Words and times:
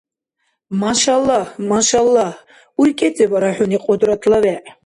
Машааллагь, 0.81 1.51
машааллагь, 1.69 2.37
уркӀецӀибара 2.79 3.49
хӀуни, 3.55 3.77
Кьудратла 3.83 4.37
вегӀ. 4.43 4.67